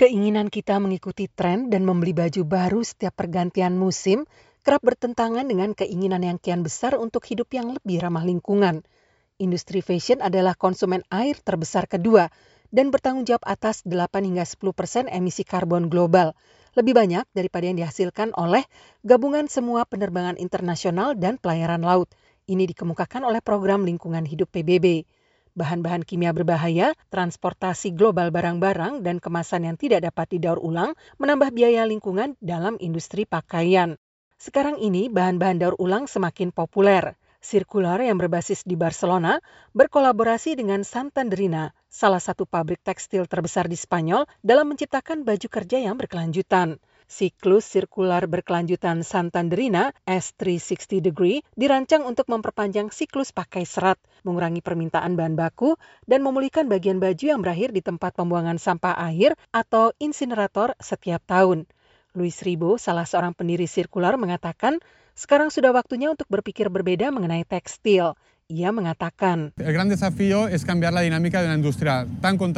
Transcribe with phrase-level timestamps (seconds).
[0.00, 4.24] Keinginan kita mengikuti tren dan membeli baju baru setiap pergantian musim
[4.64, 8.80] kerap bertentangan dengan keinginan yang kian besar untuk hidup yang lebih ramah lingkungan.
[9.36, 12.32] Industri fashion adalah konsumen air terbesar kedua
[12.72, 16.32] dan bertanggung jawab atas 8 hingga 10 persen emisi karbon global.
[16.80, 18.64] Lebih banyak daripada yang dihasilkan oleh
[19.04, 22.08] gabungan semua penerbangan internasional dan pelayaran laut.
[22.48, 25.04] Ini dikemukakan oleh program lingkungan hidup PBB
[25.58, 31.86] bahan-bahan kimia berbahaya, transportasi global barang-barang, dan kemasan yang tidak dapat didaur ulang menambah biaya
[31.86, 33.98] lingkungan dalam industri pakaian.
[34.40, 37.14] Sekarang ini bahan-bahan daur ulang semakin populer.
[37.40, 39.40] Circular yang berbasis di Barcelona
[39.72, 45.96] berkolaborasi dengan Santanderina, salah satu pabrik tekstil terbesar di Spanyol, dalam menciptakan baju kerja yang
[45.96, 46.76] berkelanjutan.
[47.10, 55.34] Siklus sirkular berkelanjutan Santanderina S360 degree dirancang untuk memperpanjang siklus pakai serat, mengurangi permintaan bahan
[55.34, 55.74] baku,
[56.06, 61.66] dan memulihkan bagian baju yang berakhir di tempat pembuangan sampah akhir atau insinerator setiap tahun.
[62.14, 64.78] Luis Ribo, salah seorang pendiri sirkular, mengatakan
[65.18, 68.14] sekarang sudah waktunya untuk berpikir berbeda mengenai tekstil.
[68.50, 69.54] Ia mengatakan,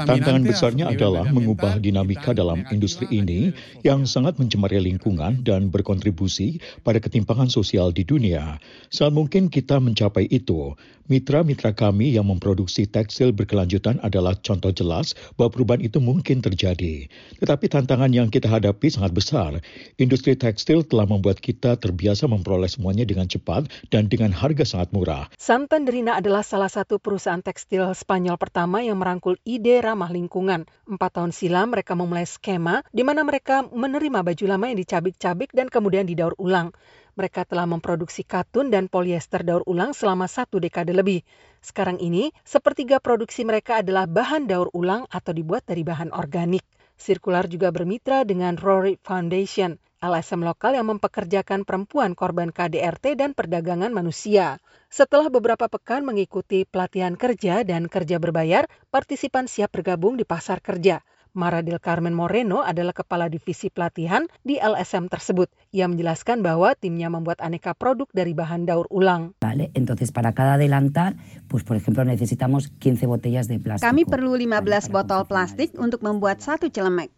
[0.08, 3.52] Tantangan besarnya adalah mengubah dinamika dalam industri ini
[3.84, 8.56] yang sangat mencemari lingkungan dan berkontribusi pada ketimpangan sosial di dunia.
[8.88, 10.72] Saat mungkin kita mencapai itu,
[11.12, 17.04] mitra-mitra kami yang memproduksi tekstil berkelanjutan adalah contoh jelas bahwa perubahan itu mungkin terjadi.
[17.36, 19.60] Tetapi tantangan yang kita hadapi sangat besar.
[20.00, 25.28] Industri tekstil telah membuat kita terbiasa memperoleh semuanya dengan cepat dan dengan harga sangat murah.
[25.36, 30.62] Santan Mandarina adalah salah satu perusahaan tekstil Spanyol pertama yang merangkul ide ramah lingkungan.
[30.86, 35.66] Empat tahun silam mereka memulai skema di mana mereka menerima baju lama yang dicabik-cabik dan
[35.66, 36.70] kemudian didaur ulang.
[37.18, 41.26] Mereka telah memproduksi katun dan polyester daur ulang selama satu dekade lebih.
[41.58, 46.62] Sekarang ini, sepertiga produksi mereka adalah bahan daur ulang atau dibuat dari bahan organik.
[46.94, 53.94] Sirkular juga bermitra dengan Rory Foundation, LSM lokal yang mempekerjakan perempuan korban KDRT dan perdagangan
[53.94, 54.58] manusia.
[54.90, 61.06] Setelah beberapa pekan mengikuti pelatihan kerja dan kerja berbayar, partisipan siap bergabung di pasar kerja.
[61.32, 65.48] Mara del Carmen Moreno adalah kepala divisi pelatihan di LSM tersebut.
[65.72, 69.32] Ia menjelaskan bahwa timnya membuat aneka produk dari bahan daur ulang.
[69.40, 71.16] Vale, entonces para cada adelantar,
[71.48, 73.88] pues por ejemplo necesitamos 15 botellas de plástico.
[73.88, 77.08] Kami perlu 15 botol plastik untuk membuat satu celemek.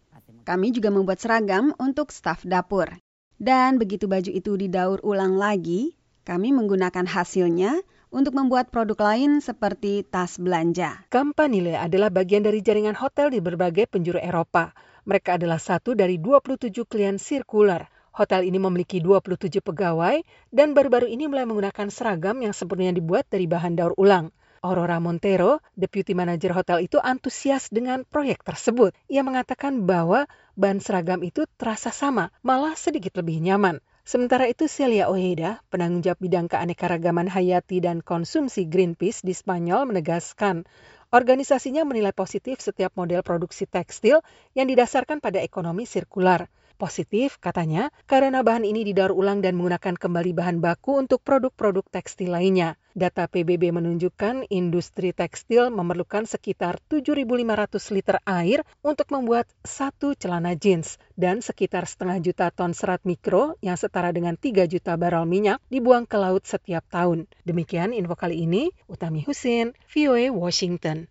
[0.45, 2.93] Kami juga membuat seragam untuk staf dapur.
[3.41, 7.81] Dan begitu baju itu didaur ulang lagi, kami menggunakan hasilnya
[8.13, 11.03] untuk membuat produk lain seperti tas belanja.
[11.09, 14.71] Campanile adalah bagian dari jaringan hotel di berbagai penjuru Eropa.
[15.09, 17.89] Mereka adalah satu dari 27 klien sirkular.
[18.15, 20.23] Hotel ini memiliki 27 pegawai
[20.53, 24.31] dan baru-baru ini mulai menggunakan seragam yang sepenuhnya dibuat dari bahan daur ulang.
[24.65, 28.97] Aurora Montero, Deputy Manager hotel itu antusias dengan proyek tersebut.
[29.05, 30.25] Ia mengatakan bahwa
[30.57, 33.77] bahan seragam itu terasa sama, malah sedikit lebih nyaman.
[34.01, 40.65] Sementara itu Celia Ojeda, penanggung jawab bidang keanekaragaman hayati dan konsumsi Greenpeace di Spanyol menegaskan,
[41.13, 44.25] organisasinya menilai positif setiap model produksi tekstil
[44.57, 46.49] yang didasarkan pada ekonomi sirkular.
[46.75, 52.35] Positif, katanya, karena bahan ini didaur ulang dan menggunakan kembali bahan baku untuk produk-produk tekstil
[52.35, 52.75] lainnya.
[52.95, 60.95] Data PBB menunjukkan industri tekstil memerlukan sekitar 7.500 liter air untuk membuat satu celana jeans
[61.19, 66.07] dan sekitar setengah juta ton serat mikro yang setara dengan 3 juta barrel minyak dibuang
[66.07, 67.27] ke laut setiap tahun.
[67.43, 71.03] Demikian info kali ini, Utami Husin, VOA Washington.